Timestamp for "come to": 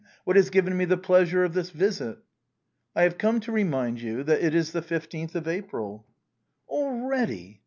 3.19-3.51